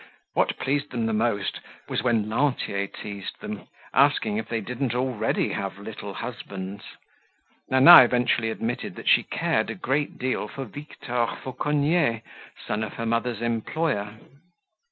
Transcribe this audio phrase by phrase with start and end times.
[0.33, 5.49] What pleased them the most was when Lantier teased them, asking if they didn't already
[5.49, 6.83] have little husbands.
[7.69, 12.23] Nana eventually admitted that she cared a great deal for Victor Fauconnier,
[12.65, 14.15] son of her mother's employer.